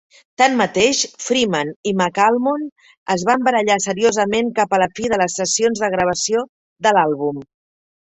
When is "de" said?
5.15-5.23, 5.87-5.95, 6.89-6.99